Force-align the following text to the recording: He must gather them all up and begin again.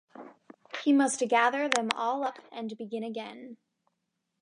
He 0.83 0.93
must 0.93 1.19
gather 1.29 1.69
them 1.69 1.89
all 1.93 2.23
up 2.23 2.39
and 2.51 2.75
begin 2.75 3.03
again. 3.03 3.57